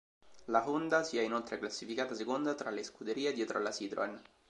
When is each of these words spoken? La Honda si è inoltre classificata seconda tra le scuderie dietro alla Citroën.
La 0.47 0.65
Honda 0.67 1.03
si 1.03 1.19
è 1.19 1.21
inoltre 1.21 1.59
classificata 1.59 2.15
seconda 2.15 2.55
tra 2.55 2.71
le 2.71 2.81
scuderie 2.81 3.33
dietro 3.33 3.59
alla 3.59 3.69
Citroën. 3.71 4.19